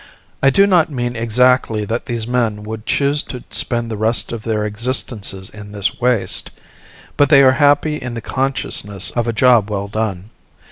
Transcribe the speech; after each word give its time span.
I 0.41 0.49
do 0.49 0.65
not 0.65 0.89
mean 0.89 1.15
exactly 1.15 1.85
that 1.85 2.07
these 2.07 2.25
men 2.25 2.63
would 2.63 2.87
choose 2.87 3.21
to 3.21 3.43
spend 3.51 3.91
the 3.91 3.95
rest 3.97 4.31
of 4.31 4.41
their 4.41 4.65
existences 4.65 5.51
in 5.51 5.73
this 5.73 6.01
waste, 6.01 6.49
but 7.17 7.29
they 7.29 7.43
are 7.43 7.51
happy 7.61 7.97
in 7.97 8.15
the 8.15 8.19
consciousness 8.21 9.11
of 9.11 9.27
a 9.27 9.31
job 9.33 9.69
well 9.69 9.87
done. 9.87 10.31